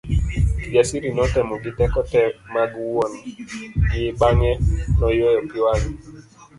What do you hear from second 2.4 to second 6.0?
mag wuon gi bang'e noyueyo pi wang'e.